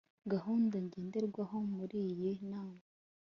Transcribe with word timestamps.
gahunda 0.31 0.75
ngenderwaho 0.85 1.57
muri 1.75 1.97
iyo 2.11 2.31
nama 2.49 2.83